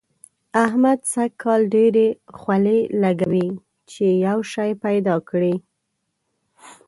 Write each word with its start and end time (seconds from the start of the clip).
احمد 0.65 0.99
سږ 1.13 1.31
کال 1.43 1.61
ډېرې 1.75 2.07
خولې 2.37 2.79
لګوي 3.03 3.47
چي 3.91 4.05
يو 4.25 4.39
شی 4.53 4.69
پيدا 4.83 5.15
کړي. 5.29 5.55